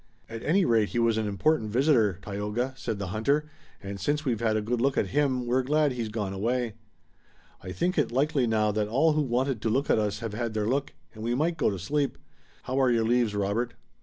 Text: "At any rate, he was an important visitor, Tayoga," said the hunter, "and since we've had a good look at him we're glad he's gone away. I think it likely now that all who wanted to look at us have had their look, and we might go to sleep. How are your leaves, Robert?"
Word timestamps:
"At 0.27 0.41
any 0.41 0.65
rate, 0.65 0.89
he 0.89 0.97
was 0.97 1.19
an 1.19 1.27
important 1.27 1.69
visitor, 1.69 2.17
Tayoga," 2.23 2.73
said 2.75 2.97
the 2.97 3.09
hunter, 3.13 3.47
"and 3.83 3.99
since 3.99 4.25
we've 4.25 4.39
had 4.39 4.57
a 4.57 4.61
good 4.63 4.81
look 4.81 4.97
at 4.97 5.09
him 5.09 5.45
we're 5.45 5.61
glad 5.61 5.91
he's 5.91 6.09
gone 6.09 6.33
away. 6.33 6.73
I 7.61 7.71
think 7.71 7.99
it 7.99 8.11
likely 8.11 8.47
now 8.47 8.71
that 8.71 8.87
all 8.87 9.13
who 9.13 9.21
wanted 9.21 9.61
to 9.61 9.69
look 9.69 9.91
at 9.91 9.99
us 9.99 10.17
have 10.21 10.33
had 10.33 10.55
their 10.55 10.65
look, 10.65 10.93
and 11.13 11.23
we 11.23 11.35
might 11.35 11.55
go 11.55 11.69
to 11.69 11.77
sleep. 11.77 12.17
How 12.63 12.81
are 12.81 12.89
your 12.89 13.05
leaves, 13.05 13.35
Robert?" 13.35 13.75